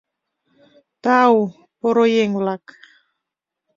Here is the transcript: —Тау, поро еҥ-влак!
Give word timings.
—Тау, 1.03 1.35
поро 1.79 2.05
еҥ-влак! 2.23 2.65